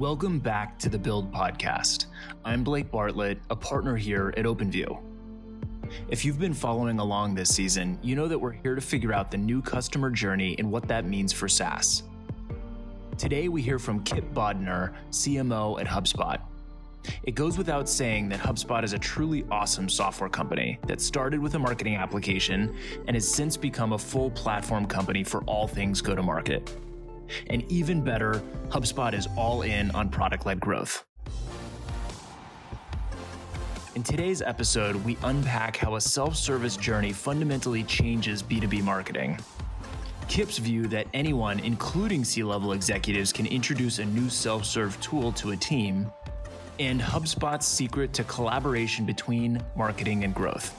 [0.00, 2.06] Welcome back to the Build Podcast.
[2.42, 4.98] I'm Blake Bartlett, a partner here at OpenView.
[6.08, 9.30] If you've been following along this season, you know that we're here to figure out
[9.30, 12.04] the new customer journey and what that means for SaaS.
[13.18, 16.40] Today, we hear from Kip Bodnar, CMO at HubSpot.
[17.24, 21.56] It goes without saying that HubSpot is a truly awesome software company that started with
[21.56, 22.74] a marketing application
[23.06, 26.74] and has since become a full platform company for all things go to market.
[27.48, 31.04] And even better, HubSpot is all in on product led growth.
[33.96, 39.38] In today's episode, we unpack how a self service journey fundamentally changes B2B marketing.
[40.28, 45.32] Kip's view that anyone, including C level executives, can introduce a new self serve tool
[45.32, 46.10] to a team,
[46.78, 50.72] and HubSpot's secret to collaboration between marketing and growth.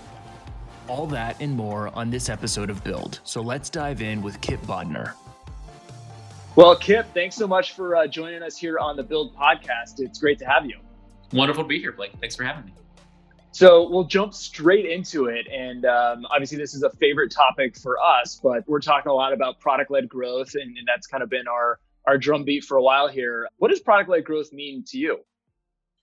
[0.88, 3.20] All that and more on this episode of Build.
[3.26, 5.14] So let's dive in with Kip Bodnar.
[6.58, 10.00] Well, Kip, thanks so much for uh, joining us here on the Build podcast.
[10.00, 10.78] It's great to have you.
[11.32, 12.12] Wonderful to be here, Blake.
[12.20, 12.74] Thanks for having me.
[13.54, 15.48] So we'll jump straight into it.
[15.50, 19.32] And um, obviously, this is a favorite topic for us, but we're talking a lot
[19.32, 22.84] about product led growth, and, and that's kind of been our, our drumbeat for a
[22.84, 23.48] while here.
[23.58, 25.20] What does product led growth mean to you?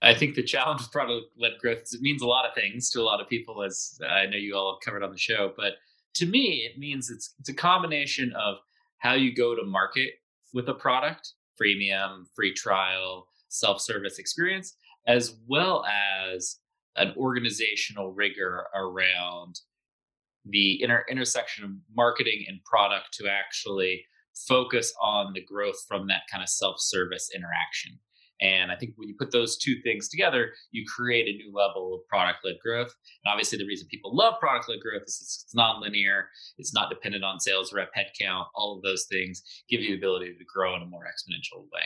[0.01, 2.89] I think the challenge with product led growth is it means a lot of things
[2.91, 5.53] to a lot of people, as I know you all have covered on the show.
[5.55, 5.73] But
[6.15, 8.55] to me, it means it's, it's a combination of
[8.97, 10.13] how you go to market
[10.53, 14.75] with a product, freemium, free trial, self service experience,
[15.07, 16.57] as well as
[16.95, 19.59] an organizational rigor around
[20.45, 24.03] the inter- intersection of marketing and product to actually
[24.47, 27.99] focus on the growth from that kind of self service interaction.
[28.41, 31.93] And I think when you put those two things together, you create a new level
[31.93, 32.93] of product led growth.
[33.23, 36.23] And obviously, the reason people love product led growth is it's, nonlinear,
[36.57, 38.45] it's not dependent on sales rep headcount.
[38.55, 41.83] All of those things give you the ability to grow in a more exponential way.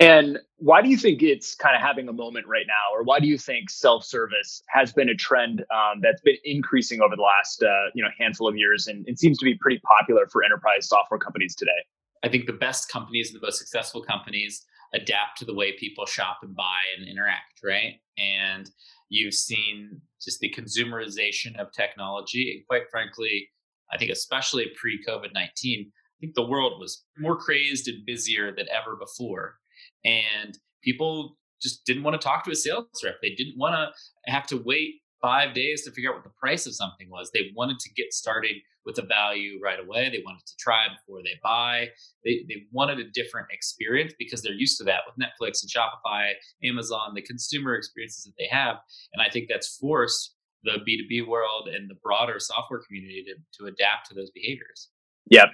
[0.00, 3.20] And why do you think it's kind of having a moment right now, or why
[3.20, 7.62] do you think self-service has been a trend um, that's been increasing over the last
[7.62, 10.88] uh, you know handful of years, and it seems to be pretty popular for enterprise
[10.88, 11.70] software companies today?
[12.24, 14.64] I think the best companies and the most successful companies
[14.94, 17.96] adapt to the way people shop and buy and interact, right?
[18.16, 18.70] And
[19.10, 22.54] you've seen just the consumerization of technology.
[22.56, 23.50] And quite frankly,
[23.92, 28.54] I think especially pre COVID 19, I think the world was more crazed and busier
[28.56, 29.56] than ever before.
[30.04, 33.16] And people just didn't want to talk to a sales rep.
[33.20, 36.66] They didn't want to have to wait five days to figure out what the price
[36.66, 37.30] of something was.
[37.30, 40.10] They wanted to get started with a value right away.
[40.10, 41.88] They wanted to try before they buy.
[42.24, 46.32] They, they wanted a different experience because they're used to that with Netflix and Shopify,
[46.62, 48.76] Amazon, the consumer experiences that they have.
[49.12, 50.34] And I think that's forced
[50.64, 54.88] the B2B world and the broader software community to, to adapt to those behaviors.
[55.30, 55.48] Yep.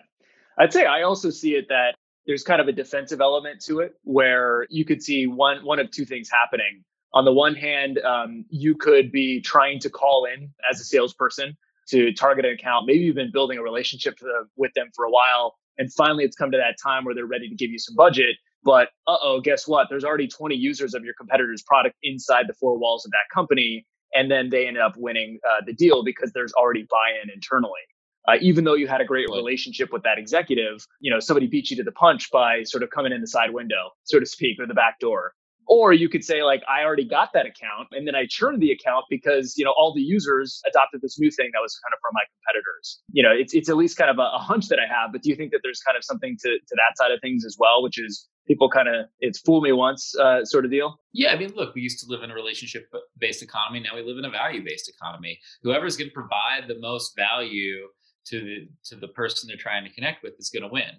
[0.58, 1.94] I'd say I also see it that
[2.26, 5.90] there's kind of a defensive element to it where you could see one one of
[5.90, 6.84] two things happening.
[7.12, 11.56] On the one hand, um, you could be trying to call in as a salesperson
[11.88, 12.86] to target an account.
[12.86, 14.18] Maybe you've been building a relationship
[14.56, 17.48] with them for a while, and finally it's come to that time where they're ready
[17.48, 18.36] to give you some budget.
[18.62, 19.86] But uh oh, guess what?
[19.88, 23.86] There's already 20 users of your competitor's product inside the four walls of that company,
[24.14, 27.80] and then they ended up winning uh, the deal because there's already buy-in internally.
[28.28, 31.70] Uh, even though you had a great relationship with that executive, you know somebody beat
[31.70, 34.60] you to the punch by sort of coming in the side window, so to speak,
[34.60, 35.32] or the back door.
[35.72, 38.72] Or you could say, like, I already got that account and then I churned the
[38.72, 42.00] account because, you know, all the users adopted this new thing that was kind of
[42.02, 43.00] from my competitors.
[43.12, 45.22] You know, it's, it's at least kind of a, a hunch that I have, but
[45.22, 47.56] do you think that there's kind of something to, to that side of things as
[47.56, 50.98] well, which is people kind of, it's fool me once uh, sort of deal?
[51.12, 51.32] Yeah.
[51.32, 53.78] I mean, look, we used to live in a relationship based economy.
[53.78, 55.38] Now we live in a value based economy.
[55.62, 57.86] Whoever's going to provide the most value
[58.26, 60.98] to the, to the person they're trying to connect with is going to win.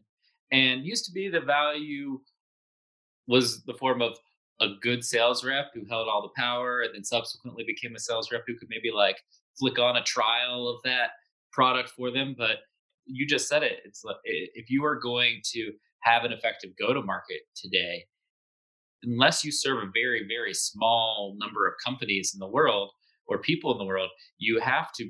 [0.53, 2.21] And used to be the value
[3.27, 4.17] was the form of
[4.61, 8.31] a good sales rep who held all the power and then subsequently became a sales
[8.31, 9.17] rep who could maybe like
[9.59, 11.09] flick on a trial of that
[11.51, 12.57] product for them but
[13.05, 15.71] you just said it it's like if you are going to
[16.03, 18.05] have an effective go to market today
[19.03, 22.91] unless you serve a very very small number of companies in the world
[23.27, 25.09] or people in the world you have to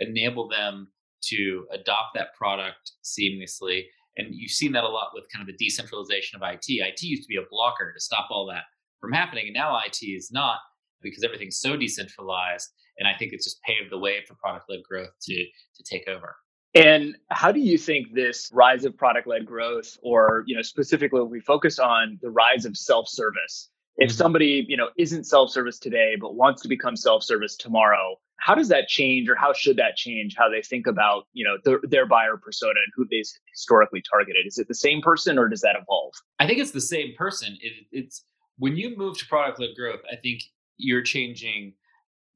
[0.00, 0.88] enable them
[1.22, 3.84] to adopt that product seamlessly
[4.18, 6.66] and you've seen that a lot with kind of the decentralization of IT.
[6.68, 8.64] IT used to be a blocker to stop all that
[9.02, 9.48] from happening.
[9.48, 10.60] And now IT is not
[11.02, 12.70] because everything's so decentralized.
[12.98, 16.08] And I think it's just paved the way for product led growth to, to take
[16.08, 16.36] over.
[16.74, 21.20] And how do you think this rise of product led growth, or you know, specifically
[21.22, 24.16] we focus on the rise of self service, if mm-hmm.
[24.16, 28.54] somebody you know isn't self service today but wants to become self service tomorrow, how
[28.54, 31.80] does that change, or how should that change how they think about you know their,
[31.82, 34.46] their buyer persona and who they've historically targeted?
[34.46, 36.14] Is it the same person, or does that evolve?
[36.38, 37.58] I think it's the same person.
[37.60, 38.24] It, it's
[38.62, 40.40] when you move to product led growth, I think
[40.76, 41.74] you're changing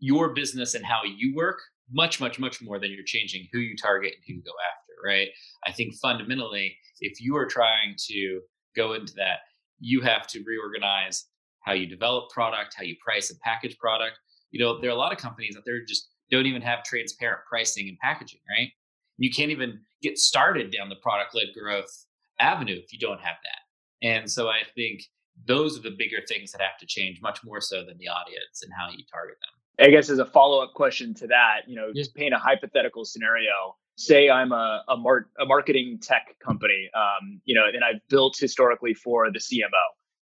[0.00, 1.61] your business and how you work
[1.93, 4.93] much, much, much more than you're changing who you target and who you go after,
[5.08, 5.28] right?
[5.64, 8.40] I think fundamentally, if you are trying to
[8.75, 9.38] go into that,
[9.78, 11.26] you have to reorganize
[11.61, 14.19] how you develop product, how you price and package product.
[14.50, 17.43] You know, there are a lot of companies out they're just don't even have transparent
[17.49, 18.72] pricing and packaging, right?
[19.17, 22.06] You can't even get started down the product led growth
[22.40, 24.08] avenue if you don't have that.
[24.08, 25.02] And so I think
[25.44, 28.62] those are the bigger things that have to change much more so than the audience
[28.62, 29.87] and how you target them.
[29.87, 33.05] I guess as a follow up question to that, you know, just paint a hypothetical
[33.05, 33.77] scenario.
[33.97, 38.37] Say I'm a a, mar- a marketing tech company, um, you know, and I've built
[38.38, 39.69] historically for the CMO.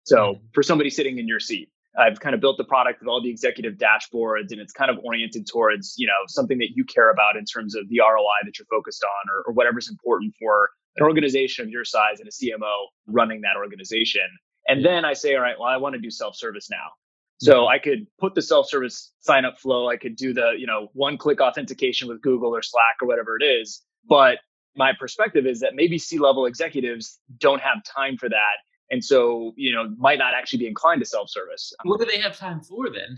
[0.03, 0.45] So mm-hmm.
[0.53, 3.29] for somebody sitting in your seat, I've kind of built the product with all the
[3.29, 7.35] executive dashboards, and it's kind of oriented towards you know something that you care about
[7.37, 11.03] in terms of the ROI that you're focused on, or, or whatever's important for an
[11.03, 12.73] organization of your size and a CMO
[13.07, 14.21] running that organization.
[14.67, 16.91] And then I say, all right, well, I want to do self-service now.
[17.39, 17.73] So mm-hmm.
[17.73, 19.89] I could put the self-service sign up flow.
[19.89, 23.37] I could do the, you know, one click authentication with Google or Slack or whatever
[23.37, 23.81] it is.
[24.07, 24.37] But
[24.75, 28.57] my perspective is that maybe C-level executives don't have time for that.
[28.89, 31.73] And so, you know, might not actually be inclined to self-service.
[31.83, 33.17] What do they have time for then?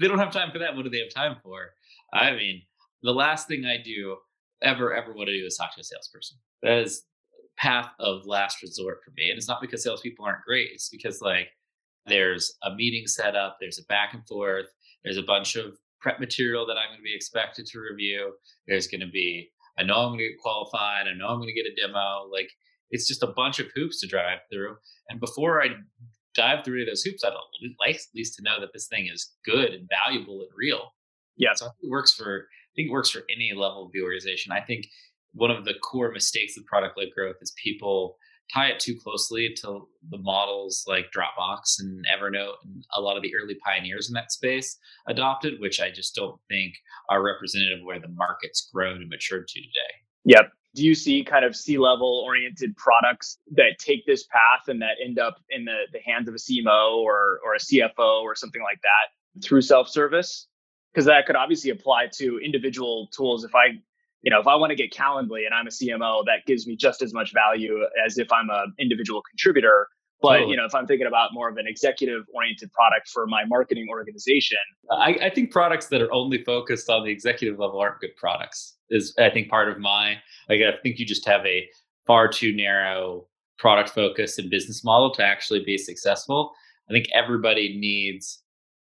[0.00, 0.74] They don't have time for that.
[0.76, 1.70] What do they have time for?
[2.12, 2.62] I mean,
[3.02, 4.16] the last thing I do
[4.62, 6.38] ever, ever want to do is talk to a salesperson.
[6.62, 7.02] That is
[7.58, 9.30] path of last resort for me.
[9.30, 10.70] And it's not because salespeople aren't great.
[10.72, 11.48] It's because like
[12.06, 14.66] there's a meeting set up, there's a back and forth,
[15.04, 18.32] there's a bunch of prep material that I'm going to be expected to review.
[18.68, 21.06] There's going to be, I know I'm going to get qualified.
[21.06, 22.28] I know I'm going to get a demo.
[22.30, 22.50] Like
[22.90, 24.76] it's just a bunch of hoops to drive through.
[25.08, 25.68] And before I
[26.34, 27.32] dive through those hoops, I'd
[27.80, 30.92] like at least to know that this thing is good and valuable and real.
[31.36, 31.54] Yeah.
[31.54, 34.02] So I think it works for, I think it works for any level of the
[34.02, 34.52] organization.
[34.52, 34.86] I think
[35.36, 38.16] one of the core mistakes of product led growth is people
[38.52, 43.22] tie it too closely to the models like Dropbox and Evernote and a lot of
[43.22, 44.78] the early pioneers in that space
[45.08, 46.74] adopted, which I just don't think
[47.10, 49.94] are representative of where the market's grown and matured to today.
[50.24, 50.52] Yep.
[50.74, 54.96] Do you see kind of C level oriented products that take this path and that
[55.04, 58.62] end up in the, the hands of a CMO or, or a CFO or something
[58.62, 60.48] like that through self service?
[60.92, 63.44] Because that could obviously apply to individual tools.
[63.44, 63.80] If I
[64.26, 66.74] you know, if I want to get Calendly and I'm a CMO, that gives me
[66.74, 69.86] just as much value as if I'm an individual contributor.
[70.20, 70.50] But totally.
[70.50, 73.86] you know, if I'm thinking about more of an executive oriented product for my marketing
[73.88, 74.58] organization,
[74.90, 78.78] I, I, think products that are only focused on the executive level aren't good products.
[78.90, 80.16] Is I think part of my
[80.48, 81.68] like I think you just have a
[82.06, 86.52] far too narrow product focus and business model to actually be successful.
[86.90, 88.42] I think everybody needs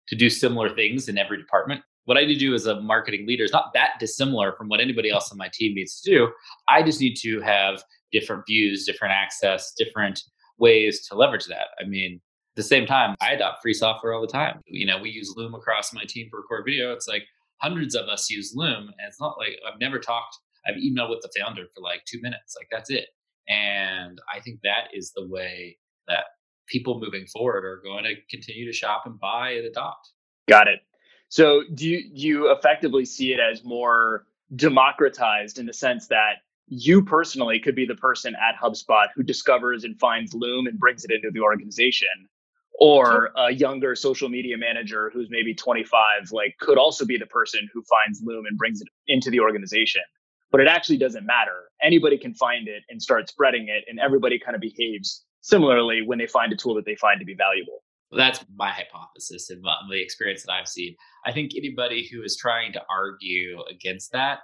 [0.08, 3.28] to do similar things in every department what I need to do as a marketing
[3.28, 6.32] leader is not that dissimilar from what anybody else on my team needs to do.
[6.70, 10.22] I just need to have different views, different access, different
[10.58, 11.68] ways to leverage that.
[11.80, 14.62] I mean, at the same time, I adopt free software all the time.
[14.66, 16.94] You know, we use Loom across my team for record video.
[16.94, 17.24] It's like
[17.58, 20.38] hundreds of us use Loom, and it's not like I've never talked.
[20.68, 22.56] I've emailed with the founder for like two minutes.
[22.58, 23.08] Like that's it.
[23.48, 26.26] And I think that is the way that
[26.68, 30.12] people moving forward are going to continue to shop and buy and adopt.
[30.50, 30.80] Got it.
[31.30, 34.26] So do you, you effectively see it as more
[34.56, 36.36] democratized in the sense that
[36.68, 41.04] you personally could be the person at HubSpot who discovers and finds Loom and brings
[41.04, 42.08] it into the organization?
[42.78, 47.70] Or a younger social media manager who's maybe 25, like could also be the person
[47.74, 50.02] who finds Loom and brings it into the organization.
[50.52, 51.70] But it actually doesn't matter.
[51.82, 56.18] Anybody can find it and start spreading it, and everybody kind of behaves similarly when
[56.18, 57.82] they find a tool that they find to be valuable.
[58.16, 60.96] That's my hypothesis and the experience that I've seen.
[61.26, 64.40] I think anybody who is trying to argue against that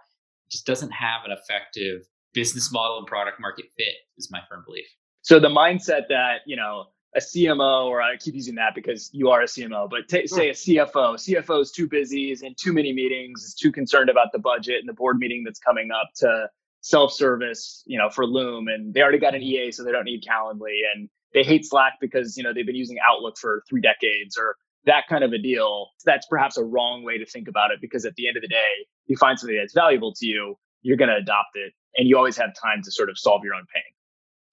[0.52, 2.02] just doesn't have an effective
[2.34, 4.86] business model and product market fit, is my firm belief.
[5.22, 6.86] So the mindset that, you know,
[7.16, 10.50] a CMO, or I keep using that because you are a CMO, but t- say
[10.50, 11.16] a CFO.
[11.16, 14.80] CFO is too busy, is in too many meetings, is too concerned about the budget
[14.80, 16.48] and the board meeting that's coming up to
[16.80, 19.68] self-service, you know, for Loom, and they already got an mm-hmm.
[19.68, 22.76] EA, so they don't need Calendly, and they hate Slack because you know they've been
[22.76, 25.90] using Outlook for three decades or that kind of a deal.
[26.06, 28.48] That's perhaps a wrong way to think about it because at the end of the
[28.48, 32.18] day, you find something that's valuable to you, you're going to adopt it, and you
[32.18, 33.84] always have time to sort of solve your own pain.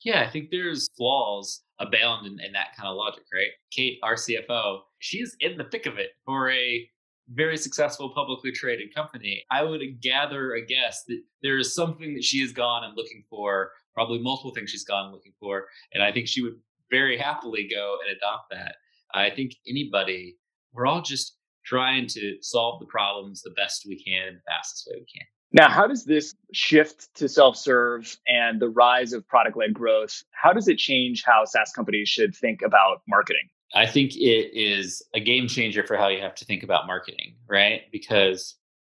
[0.04, 3.48] Yeah, I think there's flaws abound in, in that kind of logic, right?
[3.70, 6.88] Kate, our CFO, she's in the thick of it for a
[7.30, 9.44] very successful publicly traded company.
[9.50, 13.24] I would gather a guess that there is something that she has gone and looking
[13.28, 15.66] for, probably multiple things she's gone looking for.
[15.92, 16.54] And I think she would
[16.90, 18.76] very happily go and adopt that.
[19.14, 20.36] I think anybody,
[20.72, 24.96] we're all just trying to solve the problems the best we can, the fastest way
[24.98, 25.26] we can.
[25.52, 30.22] Now, how does this shift to self serve and the rise of product led growth?
[30.32, 33.48] How does it change how SaaS companies should think about marketing?
[33.74, 37.34] I think it is a game changer for how you have to think about marketing,
[37.48, 37.82] right?
[37.92, 38.56] Because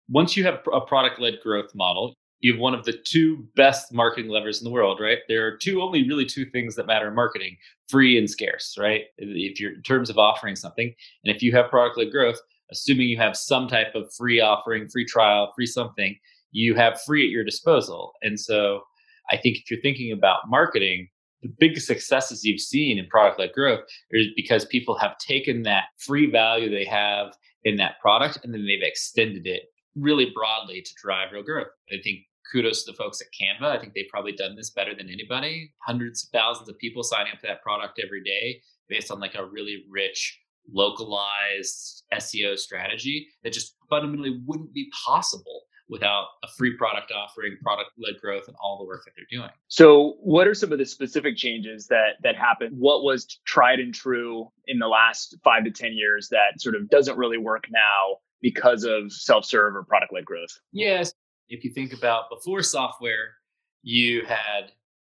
[0.09, 3.93] once you have a product led growth model, you have one of the two best
[3.93, 5.19] marketing levers in the world, right?
[5.27, 7.57] There are two, only really two things that matter in marketing
[7.89, 9.03] free and scarce, right?
[9.17, 10.93] If you're in terms of offering something,
[11.23, 12.39] and if you have product led growth,
[12.71, 16.17] assuming you have some type of free offering, free trial, free something,
[16.51, 18.13] you have free at your disposal.
[18.21, 18.83] And so
[19.31, 21.09] I think if you're thinking about marketing,
[21.41, 23.81] the biggest successes you've seen in product led growth
[24.11, 28.65] is because people have taken that free value they have in that product and then
[28.65, 29.63] they've extended it
[29.95, 31.67] really broadly to drive real growth.
[31.91, 32.19] I think
[32.51, 33.67] kudos to the folks at Canva.
[33.67, 35.73] I think they've probably done this better than anybody.
[35.85, 39.35] Hundreds of thousands of people signing up to that product every day based on like
[39.35, 40.39] a really rich,
[40.71, 47.89] localized SEO strategy that just fundamentally wouldn't be possible without a free product offering, product
[47.97, 49.49] led growth, and all the work that they're doing.
[49.67, 52.77] So, what are some of the specific changes that that happened?
[52.77, 56.89] What was tried and true in the last five to ten years that sort of
[56.89, 60.59] doesn't really work now because of self serve or product led growth?
[60.71, 61.13] Yes,
[61.49, 63.35] if you think about before software,
[63.81, 64.71] you had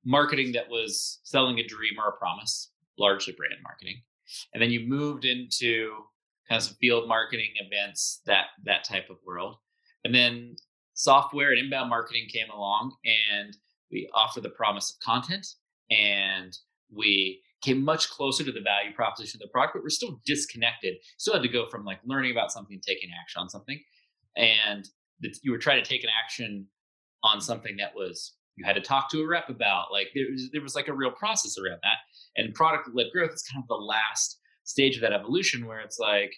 [0.06, 4.02] marketing that was selling a dream or a promise, largely brand marketing.
[4.54, 5.92] And then you moved into
[6.48, 9.56] kind of some field marketing events, that that type of world.
[10.04, 10.56] And then
[10.94, 13.56] software and inbound marketing came along and
[13.92, 15.48] we offer the promise of content
[15.90, 16.58] and
[16.94, 20.96] we came much closer to the value proposition of the product, but we're still disconnected.
[21.18, 23.82] Still had to go from like learning about something, taking action on something.
[24.38, 24.88] And
[25.44, 26.68] you were trying to take an action
[27.24, 30.50] on something that was you had to talk to a rep about like there was,
[30.52, 31.98] there was like a real process around that.
[32.36, 35.98] And product led growth is kind of the last stage of that evolution where it's
[35.98, 36.34] like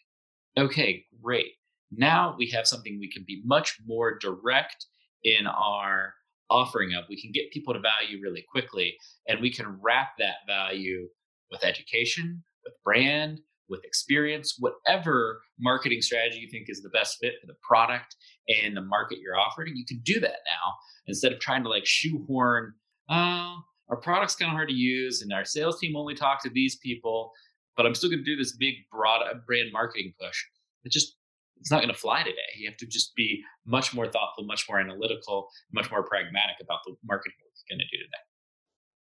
[0.57, 1.53] okay great.
[1.91, 4.85] Now we have something we can be much more direct
[5.23, 6.13] in our
[6.49, 7.05] offering of.
[7.09, 8.95] We can get people to value really quickly
[9.27, 11.07] and we can wrap that value
[11.49, 13.41] with education with brand
[13.71, 18.15] with experience, whatever marketing strategy you think is the best fit for the product
[18.63, 20.75] and the market you're offering, you can do that now
[21.07, 22.73] instead of trying to like shoehorn,
[23.09, 23.55] oh,
[23.89, 26.77] our product's kind of hard to use and our sales team only talk to these
[26.77, 27.31] people,
[27.75, 30.43] but I'm still going to do this big broad uh, brand marketing push.
[30.83, 31.15] It just
[31.59, 32.37] it's not going to fly today.
[32.57, 36.79] You have to just be much more thoughtful, much more analytical, much more pragmatic about
[36.85, 38.23] the marketing you're going to do today.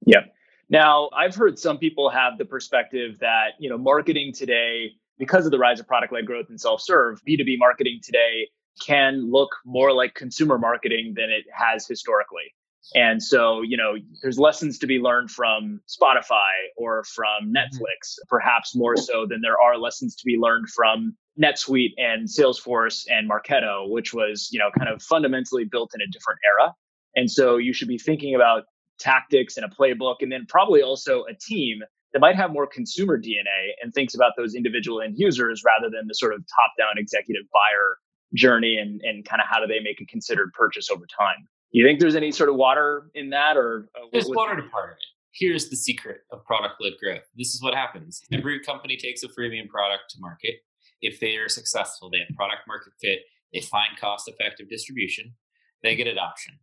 [0.06, 0.30] Yeah.
[0.68, 5.52] Now, I've heard some people have the perspective that, you know, marketing today, because of
[5.52, 8.49] the rise of product led growth and self serve, B2B marketing today
[8.85, 12.52] can look more like consumer marketing than it has historically.
[12.94, 17.56] And so, you know, there's lessons to be learned from Spotify or from mm-hmm.
[17.56, 23.04] Netflix, perhaps more so than there are lessons to be learned from NetSuite and Salesforce
[23.09, 26.75] and Marketo, which was, you know, kind of fundamentally built in a different era.
[27.16, 28.64] And so you should be thinking about
[28.98, 31.80] tactics and a playbook, and then probably also a team
[32.12, 36.06] that might have more consumer DNA and thinks about those individual end users rather than
[36.06, 37.98] the sort of top down executive buyer
[38.34, 41.46] journey and, and kind of how do they make a considered purchase over time.
[41.72, 43.88] You think there's any sort of water in that or?
[43.96, 45.04] Uh, there's water to part of it.
[45.32, 47.24] Here's the secret of product led growth.
[47.36, 48.22] This is what happens.
[48.32, 50.54] Every company takes a freemium product to market.
[51.00, 53.20] If they are successful, they have product market fit,
[53.52, 55.34] they find cost effective distribution,
[55.82, 56.54] they get adoption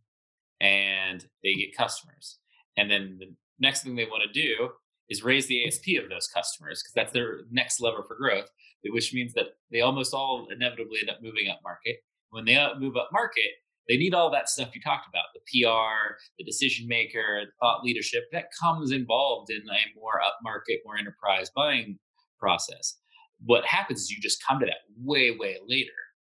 [0.62, 2.38] and they get customers.
[2.78, 4.70] And then the next thing they want to do
[5.10, 8.48] is raise the ASP of those customers because that's their next lever for growth,
[8.86, 11.96] which means that they almost all inevitably end up moving up market.
[12.30, 13.50] When they move up market,
[13.88, 17.82] they need all that stuff you talked about the PR, the decision maker, the thought
[17.82, 21.98] leadership that comes involved in a more up market, more enterprise buying
[22.38, 22.96] process.
[23.44, 25.90] What happens is you just come to that way, way later.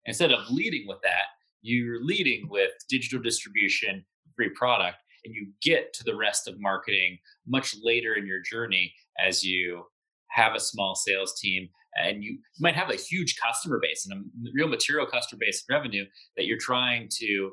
[0.06, 1.26] Instead of leading with that,
[1.62, 7.18] you're leading with digital distribution, free product and you get to the rest of marketing
[7.48, 9.84] much later in your journey as you
[10.30, 14.50] have a small sales team and you might have a huge customer base and a
[14.54, 17.52] real material customer base and revenue that you're trying to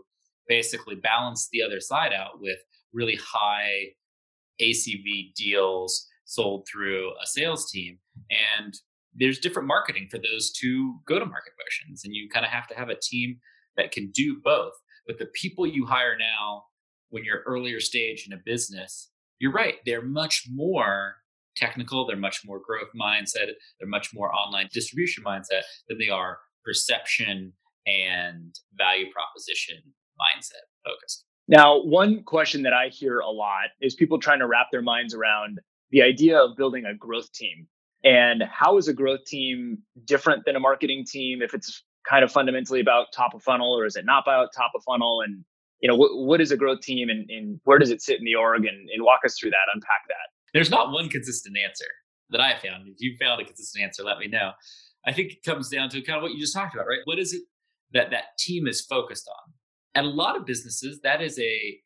[0.49, 2.59] basically balance the other side out with
[2.93, 3.87] really high
[4.61, 7.99] ACV deals sold through a sales team.
[8.59, 8.75] And
[9.15, 12.69] there's different marketing for those two go to market motions and you kind of have
[12.69, 13.39] to have a team
[13.77, 14.73] that can do both.
[15.07, 16.65] But the people you hire now
[17.11, 19.77] when you're earlier stage in a business, you're right.
[19.87, 21.17] They're much more
[21.57, 22.07] technical.
[22.07, 23.51] They're much more growth mindset.
[23.79, 27.53] They're much more online distribution mindset than they are perception
[27.87, 29.77] and value proposition
[30.19, 31.25] mindset focused.
[31.49, 35.15] Now, one question that I hear a lot is people trying to wrap their minds
[35.15, 35.59] around
[35.91, 37.67] the idea of building a growth team.
[38.05, 42.31] And how is a growth team different than a marketing team if it's kind of
[42.33, 45.23] fundamentally about top of funnel or is it not about top of funnel?
[45.23, 45.45] And
[45.81, 48.25] you know, what, what is a growth team and, and where does it sit in
[48.25, 50.29] the org and, and walk us through that, unpack that.
[50.53, 51.87] There's not one consistent answer.
[52.31, 52.89] that I found.
[52.89, 54.53] If you found a consistent answer, let me know.
[55.07, 57.01] I think it comes down to kind of what you just talked about, right?
[57.05, 57.43] What is it
[57.93, 59.53] that that team is focused on?
[59.95, 61.79] At a lot of businesses, that is a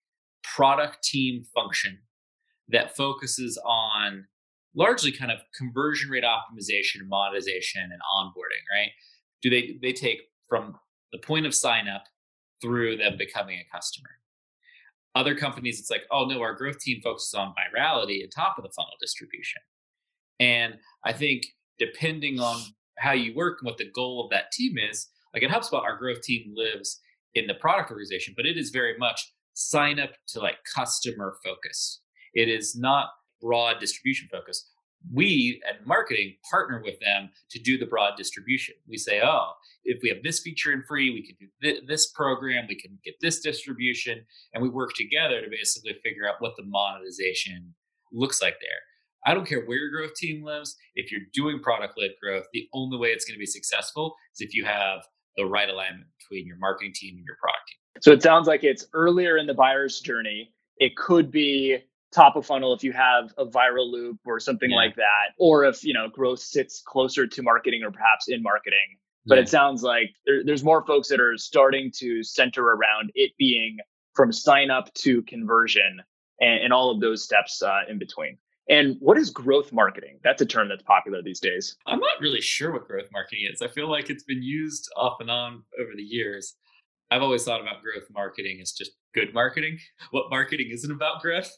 [0.42, 1.98] product team function
[2.68, 4.26] that focuses on
[4.74, 8.90] largely kind of conversion rate optimization, monetization, and onboarding, right?
[9.42, 10.74] Do they they take from
[11.12, 12.04] the point of sign up
[12.60, 14.10] through them becoming a customer?
[15.14, 18.64] Other companies, it's like, oh no, our growth team focuses on virality and top of
[18.64, 19.62] the funnel distribution.
[20.40, 21.44] And I think
[21.78, 22.60] depending on
[22.98, 25.96] how you work and what the goal of that team is, like at HubSpot, our
[25.96, 27.00] growth team lives
[27.34, 32.00] in the product organization, but it is very much sign up to like customer focus.
[32.34, 34.68] It is not broad distribution focus.
[35.12, 38.74] We at marketing partner with them to do the broad distribution.
[38.88, 39.52] We say, oh,
[39.84, 42.98] if we have this feature in free, we can do th- this program, we can
[43.04, 47.74] get this distribution, and we work together to basically figure out what the monetization
[48.12, 48.80] looks like there.
[49.26, 50.76] I don't care where your growth team lives.
[50.94, 54.40] If you're doing product led growth, the only way it's going to be successful is
[54.40, 55.00] if you have
[55.36, 58.02] the right alignment between your marketing team and your product team.
[58.02, 60.52] So it sounds like it's earlier in the buyer's journey.
[60.78, 61.78] It could be
[62.14, 64.76] top of funnel if you have a viral loop or something yeah.
[64.76, 68.98] like that, or if you know growth sits closer to marketing or perhaps in marketing.
[69.26, 69.42] But yeah.
[69.42, 73.78] it sounds like there, there's more folks that are starting to center around it being
[74.14, 76.00] from sign up to conversion
[76.40, 78.38] and, and all of those steps uh, in between.
[78.68, 80.20] And what is growth marketing?
[80.22, 81.76] That's a term that's popular these days.
[81.86, 83.60] I'm not really sure what growth marketing is.
[83.60, 86.54] I feel like it's been used off and on over the years.
[87.10, 89.78] I've always thought about growth marketing as just good marketing.
[90.10, 91.50] What marketing isn't about growth?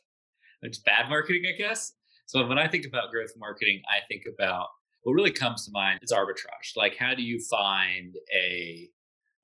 [0.67, 1.93] It's bad marketing, I guess.
[2.27, 4.69] So when I think about growth marketing, I think about
[5.03, 6.77] what really comes to mind is arbitrage.
[6.77, 8.89] Like how do you find a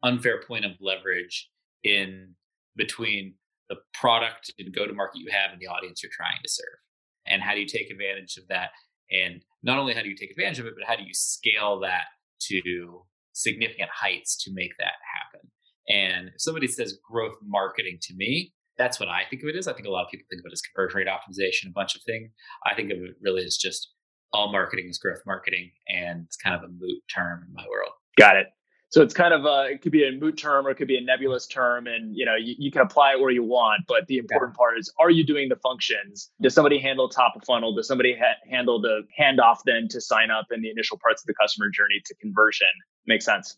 [0.03, 1.49] unfair point of leverage
[1.85, 2.35] in
[2.77, 3.35] between
[3.69, 6.79] the product and go to market you have and the audience you're trying to serve?
[7.27, 8.71] and how do you take advantage of that
[9.11, 11.81] and not only how do you take advantage of it but how do you scale
[11.81, 12.05] that
[12.41, 15.49] to significant heights to make that happen
[15.89, 19.69] and if somebody says growth marketing to me that's what i think of it as
[19.69, 21.95] i think a lot of people think of it as conversion rate optimization a bunch
[21.95, 22.31] of things
[22.67, 23.93] i think of it really as just
[24.33, 27.93] all marketing is growth marketing and it's kind of a moot term in my world
[28.17, 28.47] got it
[28.93, 30.99] so it's kind of a, it could be a moot term or it could be
[30.99, 33.85] a nebulous term, and you know you, you can apply it where you want.
[33.89, 36.31] But the important part is, are you doing the functions?
[36.43, 37.75] Does somebody handle top of funnel?
[37.75, 41.27] Does somebody ha- handle the handoff then to sign up and the initial parts of
[41.27, 42.67] the customer journey to conversion?
[43.07, 43.57] Makes sense.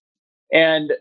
[0.53, 0.93] And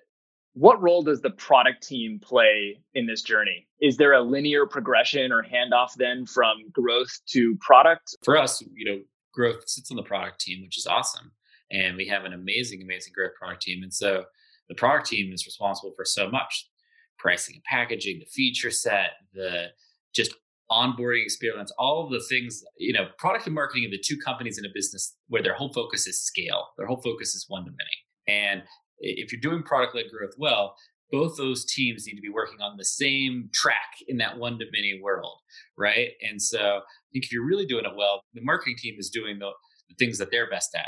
[0.54, 3.68] what role does the product team play in this journey?
[3.82, 8.16] Is there a linear progression or handoff then from growth to product?
[8.24, 9.02] For us, you know,
[9.34, 11.32] growth sits on the product team, which is awesome
[11.74, 13.84] and we have an amazing, amazing growth product team.
[13.84, 14.24] And so
[14.70, 16.70] the product team is responsible for so much
[17.18, 19.68] pricing and packaging, the feature set, the
[20.14, 20.34] just
[20.72, 24.58] onboarding experience, all of the things, you know, product and marketing are the two companies
[24.58, 26.70] in a business where their whole focus is scale.
[26.78, 28.48] Their whole focus is one to many.
[28.50, 28.64] And
[29.04, 30.76] if you're doing product led growth well,
[31.12, 34.66] both those teams need to be working on the same track in that one to
[34.74, 35.38] many world,
[35.78, 36.10] right?
[36.28, 39.38] And so I think if you're really doing it well, the marketing team is doing
[39.38, 39.52] the,
[39.90, 40.88] the things that they're best at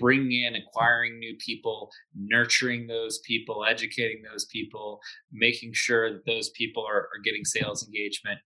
[0.00, 4.98] bringing in, acquiring new people, nurturing those people, educating those people,
[5.30, 8.38] making sure that those people are, are getting sales engagement.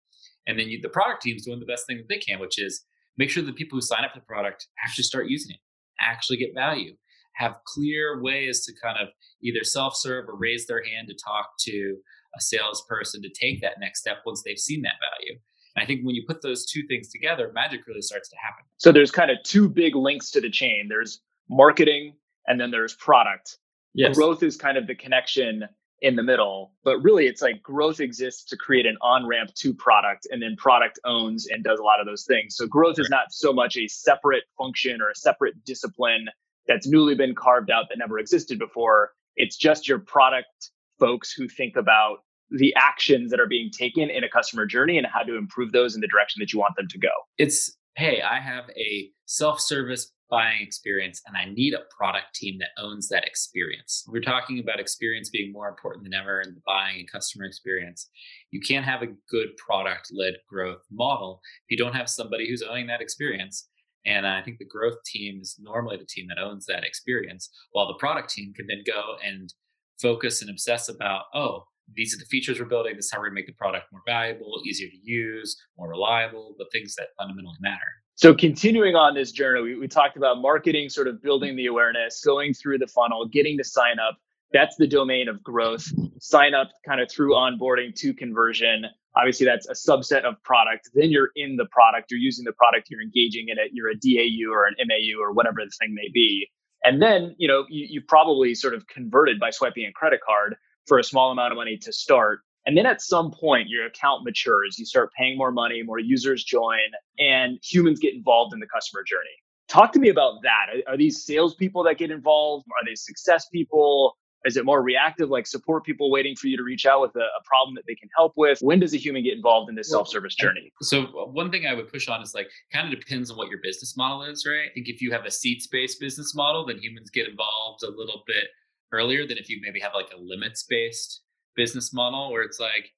[0.47, 2.85] And then you, the product team's doing the best thing that they can, which is
[3.17, 5.61] make sure the people who sign up for the product actually start using it,
[6.01, 6.95] actually get value,
[7.35, 9.09] have clear ways to kind of
[9.43, 11.97] either self serve or raise their hand to talk to
[12.37, 15.39] a salesperson to take that next step once they've seen that value.
[15.77, 18.65] And I think when you put those two things together, magic really starts to happen.
[18.79, 20.87] So there's kind of two big links to the chain.
[20.89, 22.15] There's marketing
[22.47, 23.59] and then there's product.
[23.95, 24.17] Yes.
[24.17, 25.65] Growth is kind of the connection
[26.01, 29.73] in the middle, but really it's like growth exists to create an on ramp to
[29.73, 32.57] product, and then product owns and does a lot of those things.
[32.57, 36.27] So growth is not so much a separate function or a separate discipline
[36.67, 39.11] that's newly been carved out that never existed before.
[39.37, 42.19] It's just your product folks who think about
[42.51, 45.95] the actions that are being taken in a customer journey and how to improve those
[45.95, 47.11] in the direction that you want them to go.
[47.39, 52.59] It's hey, I have a self service buying experience and I need a product team
[52.59, 54.05] that owns that experience.
[54.09, 58.09] We're talking about experience being more important than ever in the buying and customer experience.
[58.51, 62.63] You can't have a good product led growth model if you don't have somebody who's
[62.63, 63.69] owning that experience.
[64.07, 67.89] And I think the growth team is normally the team that owns that experience, while
[67.89, 69.53] the product team can then go and
[70.01, 71.65] focus and obsess about, oh,
[71.95, 72.97] these are the features we're building.
[72.97, 76.67] This is how to make the product more valuable, easier to use, more reliable, the
[76.73, 77.81] things that fundamentally matter.
[78.17, 82.23] So continuing on this journey, we, we talked about marketing, sort of building the awareness,
[82.25, 84.17] going through the funnel, getting to sign up.
[84.53, 85.87] That's the domain of growth.
[86.21, 88.85] Sign up kind of through onboarding to conversion.
[89.17, 90.91] Obviously, that's a subset of product.
[90.95, 93.95] Then you're in the product, you're using the product, you're engaging in it, you're a
[93.95, 96.49] DAU or an MAU or whatever the thing may be.
[96.83, 100.57] And then, you know, you, you probably sort of converted by swiping a credit card
[100.87, 102.41] for a small amount of money to start.
[102.67, 106.43] And then at some point, your account matures, you start paying more money, more users
[106.43, 106.79] join,
[107.19, 109.37] and humans get involved in the customer journey.
[109.69, 110.67] Talk to me about that.
[110.87, 112.67] Are, are these salespeople that get involved?
[112.69, 114.17] Are they success people?
[114.45, 117.21] Is it more reactive, like support people waiting for you to reach out with a,
[117.21, 118.59] a problem that they can help with?
[118.61, 120.73] When does a human get involved in this well, self-service journey?
[120.83, 123.49] So uh, one thing I would push on is like kind of depends on what
[123.49, 124.69] your business model is, right?
[124.71, 128.23] I think if you have a seats-based business model, then humans get involved a little
[128.27, 128.45] bit
[128.93, 131.23] earlier than if you maybe have like a limits-based
[131.57, 132.91] business model where it's like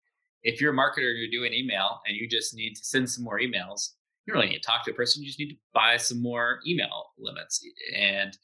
[0.42, 3.24] if you're a marketer and you're doing email and you just need to send some
[3.24, 3.90] more emails,
[4.26, 5.22] you don't really need to talk to a person.
[5.22, 7.64] You just need to buy some more email limits.
[7.94, 8.36] And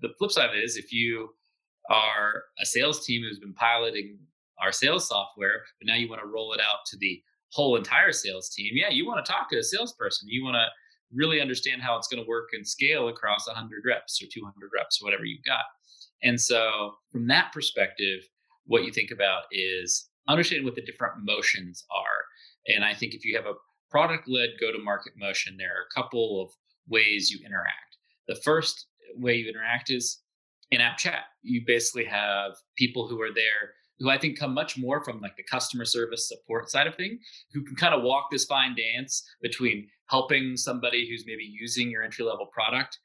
[0.00, 1.30] the flip side of it is if you
[1.88, 4.18] are a sales team who's been piloting
[4.60, 7.20] our sales software, but now you want to roll it out to the
[7.52, 8.72] whole entire sales team.
[8.74, 10.28] Yeah, you want to talk to a salesperson.
[10.28, 10.66] You want to
[11.12, 15.00] really understand how it's going to work and scale across 100 reps or 200 reps
[15.00, 15.64] or whatever you've got.
[16.22, 18.20] And so, from that perspective,
[18.66, 22.74] what you think about is understanding what the different motions are.
[22.74, 23.54] And I think if you have a
[23.90, 26.50] product led go to market motion, there are a couple of
[26.88, 27.96] ways you interact.
[28.26, 30.20] The first way you interact is
[30.70, 31.24] in app chat.
[31.42, 35.36] You basically have people who are there who I think come much more from like
[35.36, 37.18] the customer service support side of thing,
[37.52, 42.02] who can kind of walk this fine dance between helping somebody who's maybe using your
[42.02, 42.98] entry level product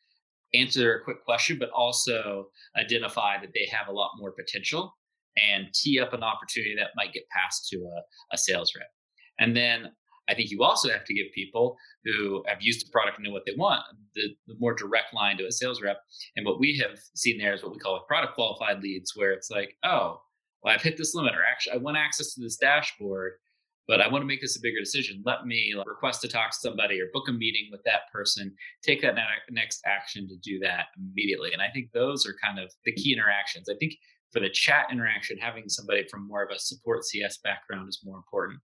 [0.54, 2.46] answer a quick question, but also
[2.78, 4.96] identify that they have a lot more potential
[5.36, 8.02] and tee up an opportunity that might get passed to a,
[8.36, 8.88] a sales rep.
[9.40, 9.92] And then
[10.30, 13.32] I think you also have to give people who have used the product and know
[13.32, 13.84] what they want
[14.16, 16.00] the, the, more direct line to a sales rep.
[16.36, 19.32] And what we have seen there is what we call a product qualified leads, where
[19.32, 20.22] it's like, oh,
[20.62, 23.34] well, I've hit this limit, or actually, I want access to this dashboard,
[23.88, 25.22] but I want to make this a bigger decision.
[25.26, 29.02] Let me request to talk to somebody or book a meeting with that person, take
[29.02, 29.16] that
[29.52, 31.52] next action to do that immediately.
[31.52, 33.68] And I think those are kind of the key interactions.
[33.70, 33.96] I think
[34.32, 38.18] for the chat interaction, having somebody from more of a support CS background is more
[38.18, 38.60] important.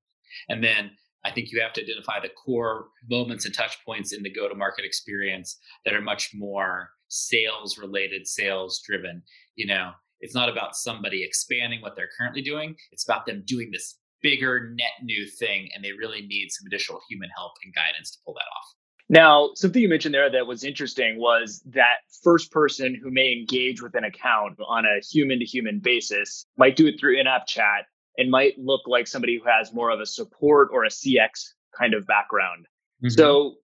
[0.47, 0.91] And then
[1.25, 4.47] I think you have to identify the core moments and touch points in the go
[4.47, 9.21] to market experience that are much more sales related, sales driven.
[9.55, 13.69] You know, it's not about somebody expanding what they're currently doing, it's about them doing
[13.71, 18.11] this bigger net new thing and they really need some additional human help and guidance
[18.11, 18.75] to pull that off.
[19.11, 23.81] Now, something you mentioned there that was interesting was that first person who may engage
[23.81, 27.47] with an account on a human to human basis might do it through in app
[27.47, 27.85] chat
[28.19, 31.93] and might look like somebody who has more of a support or a CX kind
[31.93, 32.65] of background.
[33.03, 33.09] Mm-hmm.
[33.09, 33.55] So,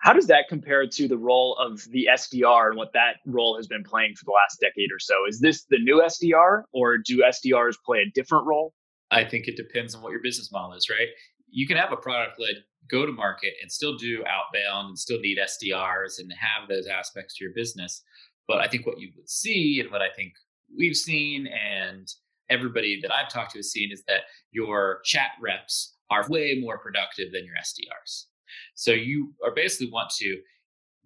[0.00, 3.66] how does that compare to the role of the SDR and what that role has
[3.66, 5.14] been playing for the last decade or so?
[5.28, 8.74] Is this the new SDR or do SDRs play a different role?
[9.10, 11.08] I think it depends on what your business model is, right?
[11.50, 15.18] You can have a product led go to market and still do outbound and still
[15.18, 18.02] need SDRs and have those aspects to your business.
[18.46, 20.32] But I think what you would see and what I think
[20.76, 22.08] we've seen and
[22.50, 26.78] everybody that I've talked to has seen is that your chat reps are way more
[26.78, 28.24] productive than your SDRs.
[28.74, 30.38] So you are basically want to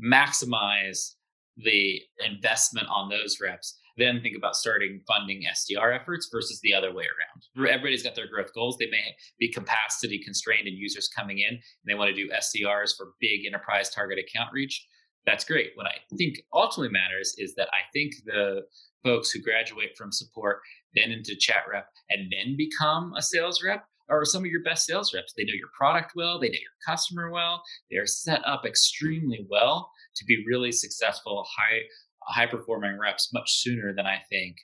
[0.02, 1.14] maximize
[1.56, 6.94] the investment on those reps, then think about starting funding SDR efforts versus the other
[6.94, 7.68] way around.
[7.68, 8.76] Everybody's got their growth goals.
[8.78, 12.96] They may be capacity constrained and users coming in and they want to do SDRs
[12.96, 14.86] for big enterprise target account reach.
[15.26, 15.72] That's great.
[15.74, 18.62] What I think ultimately matters is that I think the
[19.04, 20.60] folks who graduate from support
[20.94, 24.86] then into chat rep and then become a sales rep are some of your best
[24.86, 25.32] sales reps.
[25.36, 29.90] They know your product well, they know your customer well, they're set up extremely well
[30.16, 31.80] to be really successful, high
[32.26, 34.56] high performing reps much sooner than I think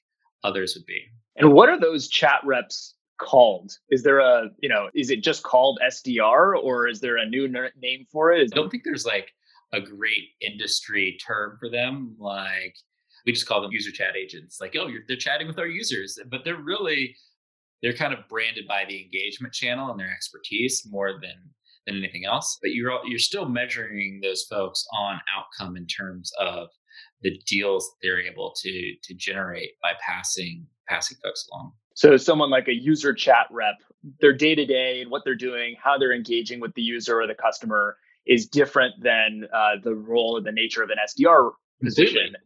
[0.45, 1.03] others would be.
[1.37, 3.73] And what are those chat reps called?
[3.91, 7.49] Is there a, you know, is it just called SDR or is there a new
[7.49, 8.51] name for it?
[8.53, 9.33] I don't think there's like
[9.73, 12.17] a great industry term for them.
[12.19, 12.77] Like
[13.26, 14.59] we just call them user chat agents.
[14.61, 17.16] Like, oh, they're chatting with our users, but they're really
[17.83, 21.37] they're kind of branded by the engagement channel and their expertise more than
[21.87, 22.59] than anything else.
[22.62, 26.68] But you're you're still measuring those folks on outcome in terms of
[27.22, 31.72] the deals they're able to to generate by passing passing folks along.
[31.94, 33.74] So someone like a user chat rep,
[34.20, 37.26] their day to day and what they're doing, how they're engaging with the user or
[37.26, 41.50] the customer is different than uh, the role or the nature of an SDR
[41.83, 42.37] position.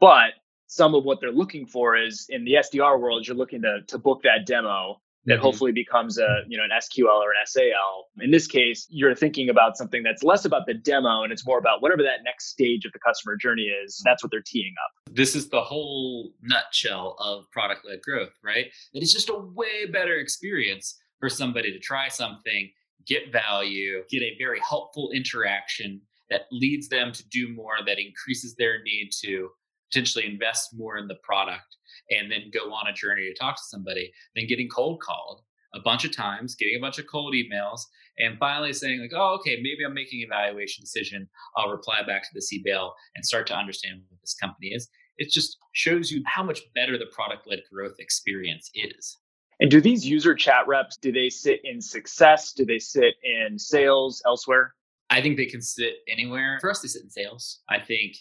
[0.00, 0.32] But
[0.66, 3.98] some of what they're looking for is in the SDR world, you're looking to to
[3.98, 5.42] book that demo that mm-hmm.
[5.42, 8.08] hopefully becomes a you know an SQL or an SAL.
[8.20, 11.58] In this case, you're thinking about something that's less about the demo and it's more
[11.58, 14.00] about whatever that next stage of the customer journey is.
[14.04, 15.14] That's what they're teeing up.
[15.14, 18.66] This is the whole nutshell of product led growth, right?
[18.94, 22.70] It is just a way better experience for somebody to try something,
[23.06, 28.54] get value, get a very helpful interaction that leads them to do more, that increases
[28.56, 29.50] their need to
[29.92, 31.76] potentially invest more in the product
[32.10, 35.42] and then go on a journey to talk to somebody, than getting cold called
[35.74, 37.80] a bunch of times, getting a bunch of cold emails,
[38.18, 41.28] and finally saying like, "Oh, okay, maybe I'm making an evaluation decision.
[41.56, 45.30] I'll reply back to the CBL and start to understand what this company is." It
[45.30, 49.18] just shows you how much better the product-led growth experience is.
[49.60, 52.52] And do these user chat reps do they sit in success?
[52.52, 54.74] Do they sit in sales elsewhere?
[55.08, 56.58] I think they can sit anywhere.
[56.60, 57.62] For us, they sit in sales.
[57.68, 58.16] I think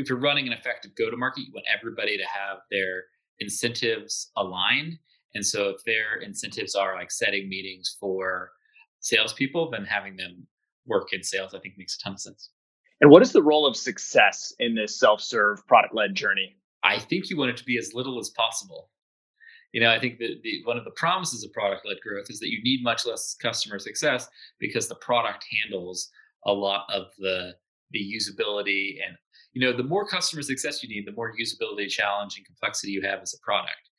[0.00, 3.04] if you're running an effective go to market, you want everybody to have their
[3.38, 4.98] incentives aligned.
[5.34, 8.50] And so if their incentives are like setting meetings for
[9.00, 10.46] salespeople, then having them
[10.86, 12.50] work in sales, I think makes a ton of sense.
[13.00, 16.56] And what is the role of success in this self serve product led journey?
[16.82, 18.90] I think you want it to be as little as possible.
[19.72, 22.40] You know, I think that the, one of the promises of product led growth is
[22.40, 26.10] that you need much less customer success because the product handles
[26.46, 27.54] a lot of the
[27.92, 29.16] the usability and
[29.52, 33.02] you know the more customer success you need the more usability challenge and complexity you
[33.02, 33.90] have as a product.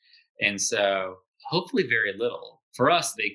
[0.42, 1.18] And so
[1.50, 2.62] hopefully very little.
[2.74, 3.34] For us they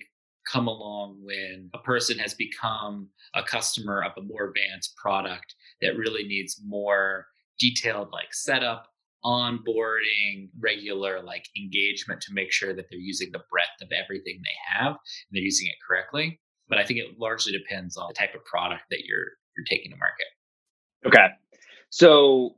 [0.51, 5.97] come along when a person has become a customer of a more advanced product that
[5.97, 7.27] really needs more
[7.59, 8.87] detailed like setup
[9.25, 14.79] onboarding regular like engagement to make sure that they're using the breadth of everything they
[14.79, 16.41] have and they're using it correctly.
[16.69, 19.91] But i think it largely depends on the type of product that you're you're taking
[19.91, 20.27] to market.
[21.07, 21.27] Okay
[21.97, 22.55] so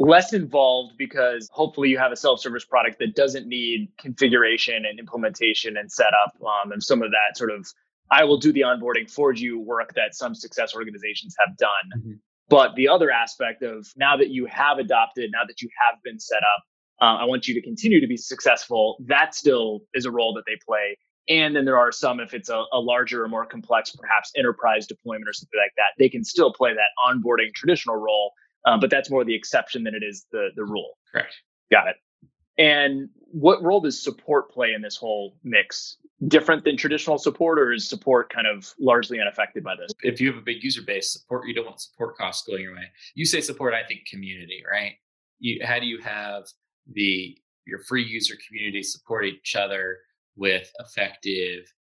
[0.00, 5.76] less involved because hopefully you have a self-service product that doesn't need configuration and implementation
[5.76, 7.64] and setup um, and some of that sort of
[8.10, 12.12] i will do the onboarding for you work that some success organizations have done mm-hmm.
[12.48, 16.18] but the other aspect of now that you have adopted now that you have been
[16.18, 16.62] set up
[17.00, 20.42] uh, i want you to continue to be successful that still is a role that
[20.48, 20.96] they play
[21.28, 24.84] and then there are some if it's a, a larger or more complex perhaps enterprise
[24.88, 28.32] deployment or something like that they can still play that onboarding traditional role
[28.66, 30.98] um, but that's more the exception than it is the the rule.
[31.12, 31.34] Correct.
[31.70, 31.96] Got it.
[32.58, 35.96] And what role does support play in this whole mix?
[36.28, 39.90] Different than traditional support, or is support kind of largely unaffected by this?
[40.02, 42.74] If you have a big user base, support you don't want support costs going your
[42.74, 42.84] way.
[43.14, 44.92] You say support, I think community, right?
[45.38, 46.44] You how do you have
[46.92, 49.98] the your free user community support each other
[50.36, 51.72] with effective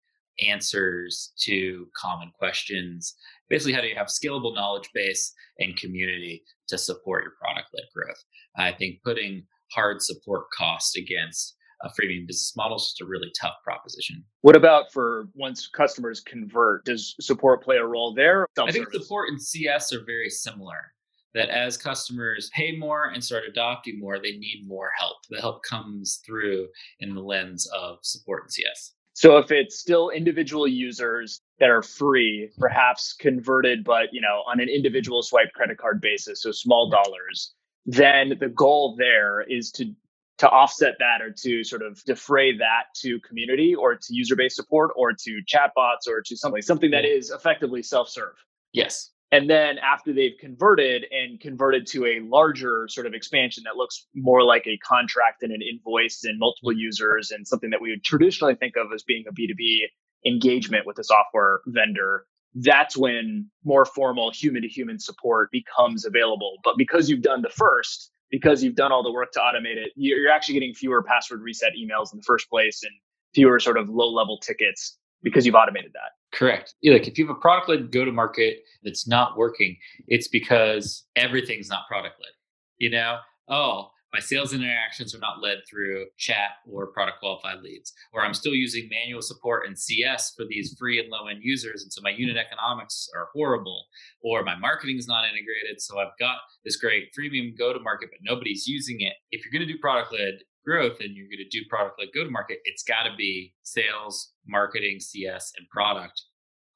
[0.47, 3.15] answers to common questions.
[3.49, 7.83] Basically, how do you have scalable knowledge base and community to support your product led
[7.95, 8.23] growth?
[8.55, 13.31] I think putting hard support cost against a freemium business model is just a really
[13.39, 14.23] tough proposition.
[14.41, 16.85] What about for once customers convert?
[16.85, 18.45] Does support play a role there?
[18.59, 20.93] I think support and CS are very similar.
[21.35, 25.17] That as customers pay more and start adopting more, they need more help.
[25.29, 26.67] The help comes through
[26.99, 28.95] in the lens of support and CS.
[29.13, 34.59] So if it's still individual users that are free, perhaps converted, but you know, on
[34.59, 37.53] an individual swipe credit card basis, so small dollars,
[37.85, 39.93] then the goal there is to
[40.39, 44.91] to offset that or to sort of defray that to community or to user-based support
[44.95, 48.35] or to chatbots or to something something that is effectively self-serve.
[48.71, 49.11] Yes.
[49.31, 54.07] And then after they've converted and converted to a larger sort of expansion that looks
[54.15, 56.79] more like a contract and an invoice and multiple mm-hmm.
[56.79, 59.81] users and something that we would traditionally think of as being a B2B
[60.25, 66.57] engagement with a software vendor, that's when more formal human to human support becomes available.
[66.63, 69.91] But because you've done the first, because you've done all the work to automate it,
[69.95, 72.91] you're actually getting fewer password reset emails in the first place and
[73.33, 76.11] fewer sort of low level tickets because you've automated that.
[76.37, 76.75] Correct.
[76.83, 79.77] Like if you have a product led go to market that's not working,
[80.07, 82.31] it's because everything's not product led.
[82.77, 87.93] You know, oh, my sales interactions are not led through chat or product qualified leads,
[88.11, 91.83] or I'm still using manual support and CS for these free and low end users.
[91.83, 93.85] And so my unit economics are horrible,
[94.23, 95.79] or my marketing is not integrated.
[95.79, 99.13] So I've got this great freemium go to market, but nobody's using it.
[99.31, 102.09] If you're going to do product led, growth and you're going to do product led
[102.13, 106.21] go to market, it's got to be sales, marketing, CS, and product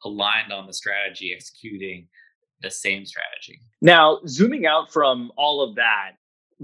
[0.06, 2.08] aligned on the strategy, executing
[2.62, 3.60] the same strategy.
[3.82, 6.12] Now, zooming out from all of that,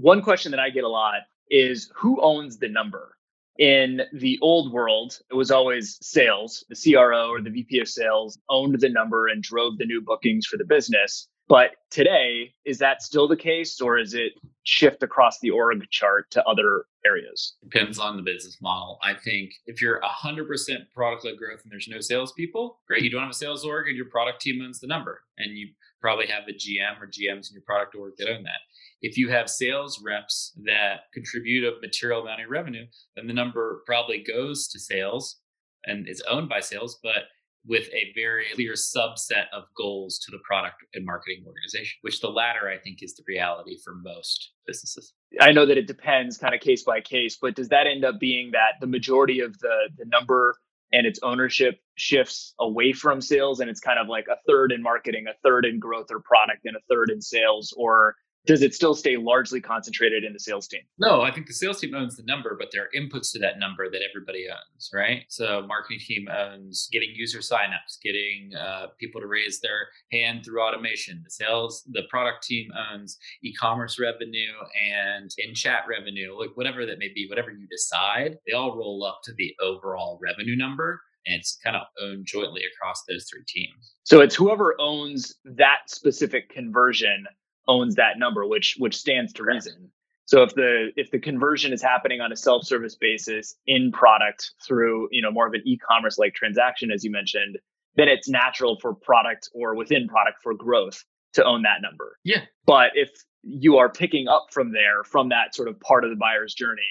[0.00, 3.16] one question that I get a lot is who owns the number?
[3.58, 6.64] In the old world, it was always sales.
[6.70, 10.46] The CRO or the VP of sales owned the number and drove the new bookings
[10.46, 11.28] for the business.
[11.48, 14.32] But today, is that still the case or is it
[14.62, 17.56] shift across the org chart to other areas?
[17.64, 18.98] Depends on the business model.
[19.02, 20.46] I think if you're 100%
[20.94, 23.02] product led growth and there's no salespeople, great.
[23.02, 25.22] You don't have a sales org and your product team owns the number.
[25.38, 28.60] And you probably have a GM or GMs in your product org that own that.
[29.02, 32.86] If you have sales reps that contribute a material amount of revenue,
[33.16, 35.40] then the number probably goes to sales
[35.84, 37.24] and is owned by sales, but
[37.66, 42.28] with a very clear subset of goals to the product and marketing organization, which the
[42.28, 45.12] latter I think is the reality for most businesses.
[45.40, 48.18] I know that it depends kind of case by case, but does that end up
[48.18, 50.56] being that the majority of the the number
[50.92, 54.82] and its ownership shifts away from sales and it's kind of like a third in
[54.82, 58.74] marketing, a third in growth or product and a third in sales or does it
[58.74, 60.80] still stay largely concentrated in the sales team?
[60.98, 63.58] No, I think the sales team owns the number, but there are inputs to that
[63.58, 65.24] number that everybody owns, right?
[65.28, 70.62] So marketing team owns getting user signups, getting uh, people to raise their hand through
[70.62, 71.20] automation.
[71.24, 74.52] The sales, the product team owns e-commerce revenue
[74.90, 79.20] and in-chat revenue, like whatever that may be, whatever you decide, they all roll up
[79.24, 83.94] to the overall revenue number and it's kind of owned jointly across those three teams.
[84.04, 87.26] So it's whoever owns that specific conversion
[87.68, 89.90] owns that number, which which stands to reason.
[90.26, 95.08] So if the if the conversion is happening on a self-service basis in product through
[95.10, 97.58] you know more of an e-commerce like transaction as you mentioned,
[97.96, 102.16] then it's natural for product or within product for growth to own that number.
[102.24, 102.42] Yeah.
[102.66, 103.10] But if
[103.42, 106.82] you are picking up from there from that sort of part of the buyer's journey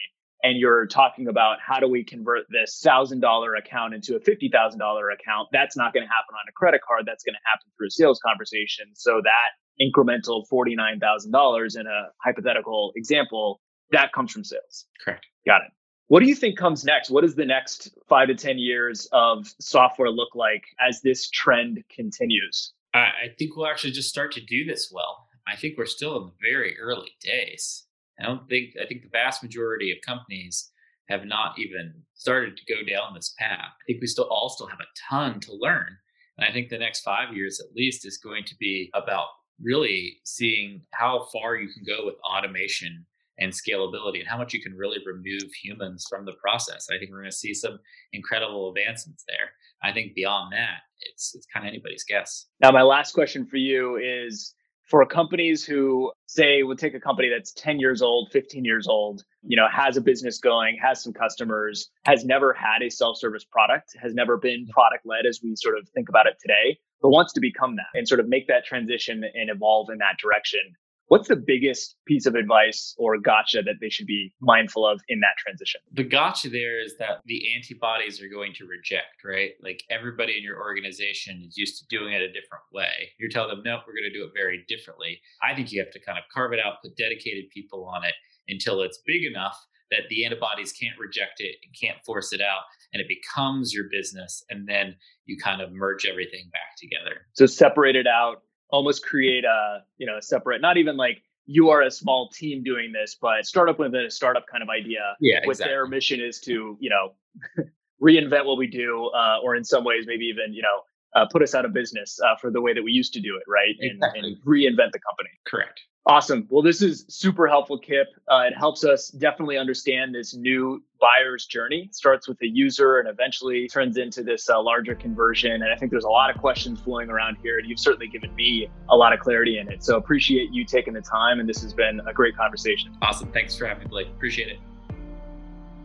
[0.43, 4.49] and you're talking about how do we convert this thousand dollar account into a fifty
[4.49, 7.03] thousand dollar account, that's not going to happen on a credit card.
[7.05, 8.87] That's going to happen through a sales conversation.
[8.95, 9.49] So that
[9.81, 13.61] incremental $49,000 in a hypothetical example,
[13.91, 14.85] that comes from sales.
[15.03, 15.25] Correct.
[15.45, 15.71] Got it.
[16.07, 17.11] What do you think comes next?
[17.11, 21.83] What does the next five to 10 years of software look like as this trend
[21.93, 22.73] continues?
[22.93, 25.27] I think we'll actually just start to do this well.
[25.47, 27.85] I think we're still in the very early days.
[28.19, 30.71] I don't think, I think the vast majority of companies
[31.09, 33.59] have not even started to go down this path.
[33.59, 35.95] I think we still all still have a ton to learn.
[36.37, 39.27] And I think the next five years at least is going to be about
[39.61, 43.05] really seeing how far you can go with automation
[43.39, 46.87] and scalability and how much you can really remove humans from the process.
[46.91, 47.79] I think we're going to see some
[48.13, 49.51] incredible advancements there.
[49.81, 52.47] I think beyond that, it's it's kind of anybody's guess.
[52.61, 54.53] Now, my last question for you is
[54.89, 59.23] for companies who say we'll take a company that's 10 years old 15 years old
[59.43, 63.95] you know has a business going has some customers has never had a self-service product
[64.01, 67.33] has never been product led as we sort of think about it today but wants
[67.33, 70.61] to become that and sort of make that transition and evolve in that direction.
[71.09, 75.21] What's the biggest piece of advice or gotcha that they should be mindful of in
[75.21, 75.81] that transition?
[75.91, 79.53] The gotcha there is that the antibodies are going to reject, right?
[79.63, 83.09] Like everybody in your organization is used to doing it a different way.
[83.19, 85.19] You're telling them, no, we're going to do it very differently.
[85.41, 88.13] I think you have to kind of carve it out, put dedicated people on it
[88.47, 89.57] until it's big enough
[89.89, 93.85] that the antibodies can't reject it and can't force it out and it becomes your
[93.91, 99.05] business and then you kind of merge everything back together so separate it out almost
[99.05, 102.91] create a you know a separate not even like you are a small team doing
[102.91, 105.73] this but startup with a startup kind of idea yeah with exactly.
[105.73, 107.13] their mission is to you know
[108.01, 110.81] reinvent what we do uh, or in some ways maybe even you know
[111.15, 113.35] uh, put us out of business uh, for the way that we used to do
[113.37, 114.19] it right and, exactly.
[114.19, 116.47] and reinvent the company correct Awesome.
[116.49, 118.07] Well, this is super helpful, Kip.
[118.27, 121.83] Uh, it helps us definitely understand this new buyer's journey.
[121.89, 125.51] It starts with a user and eventually turns into this uh, larger conversion.
[125.51, 128.33] And I think there's a lot of questions flowing around here, and you've certainly given
[128.33, 129.83] me a lot of clarity in it.
[129.83, 132.97] So appreciate you taking the time, and this has been a great conversation.
[133.03, 133.31] Awesome.
[133.31, 134.07] Thanks for having me, Blake.
[134.07, 134.59] Appreciate it.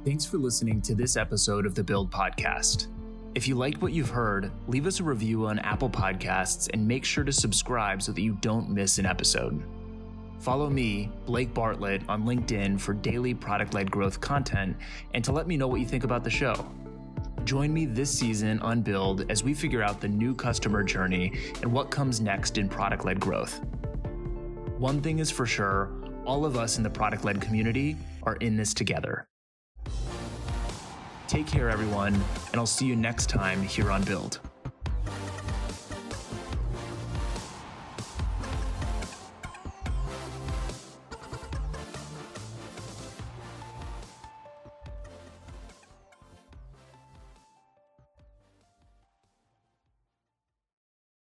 [0.06, 2.93] Thanks for listening to this episode of the Build Podcast.
[3.34, 7.04] If you liked what you've heard, leave us a review on Apple Podcasts and make
[7.04, 9.60] sure to subscribe so that you don't miss an episode.
[10.38, 14.76] Follow me, Blake Bartlett, on LinkedIn for daily product led growth content
[15.14, 16.54] and to let me know what you think about the show.
[17.42, 21.72] Join me this season on Build as we figure out the new customer journey and
[21.72, 23.60] what comes next in product led growth.
[24.78, 25.90] One thing is for sure
[26.24, 29.26] all of us in the product led community are in this together.
[31.26, 34.40] Take care, everyone, and I'll see you next time here on Build.